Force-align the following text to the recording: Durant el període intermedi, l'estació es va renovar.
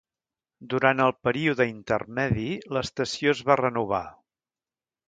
Durant 0.73 1.01
el 1.07 1.13
període 1.27 1.67
intermedi, 1.73 2.49
l'estació 2.79 3.39
es 3.39 3.47
va 3.51 3.61
renovar. 3.65 4.07